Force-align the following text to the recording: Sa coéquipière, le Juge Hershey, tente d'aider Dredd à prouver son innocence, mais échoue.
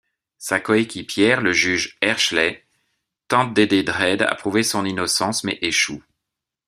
Sa 0.39 0.59
coéquipière, 0.59 1.41
le 1.41 1.53
Juge 1.53 1.95
Hershey, 2.01 2.63
tente 3.27 3.53
d'aider 3.53 3.83
Dredd 3.83 4.23
à 4.23 4.33
prouver 4.33 4.63
son 4.63 4.83
innocence, 4.83 5.43
mais 5.43 5.59
échoue. 5.61 6.01